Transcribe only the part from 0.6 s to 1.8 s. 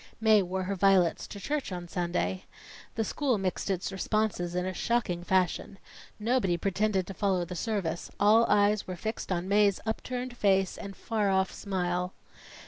her violets to church